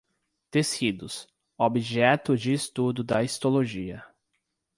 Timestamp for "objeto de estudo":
1.55-3.03